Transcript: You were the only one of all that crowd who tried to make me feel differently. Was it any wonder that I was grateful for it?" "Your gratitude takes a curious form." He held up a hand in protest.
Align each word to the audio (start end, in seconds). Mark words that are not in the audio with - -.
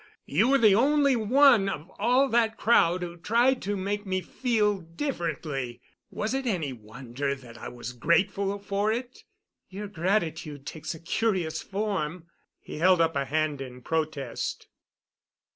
You 0.25 0.47
were 0.47 0.57
the 0.57 0.73
only 0.73 1.15
one 1.15 1.69
of 1.69 1.91
all 1.99 2.27
that 2.29 2.57
crowd 2.57 3.03
who 3.03 3.17
tried 3.17 3.61
to 3.61 3.77
make 3.77 4.03
me 4.03 4.19
feel 4.19 4.79
differently. 4.79 5.79
Was 6.09 6.33
it 6.33 6.47
any 6.47 6.73
wonder 6.73 7.35
that 7.35 7.55
I 7.59 7.67
was 7.67 7.93
grateful 7.93 8.57
for 8.57 8.91
it?" 8.91 9.25
"Your 9.69 9.87
gratitude 9.87 10.65
takes 10.65 10.95
a 10.95 10.99
curious 10.99 11.61
form." 11.61 12.25
He 12.61 12.79
held 12.79 12.99
up 12.99 13.15
a 13.15 13.25
hand 13.25 13.61
in 13.61 13.83
protest. 13.83 14.69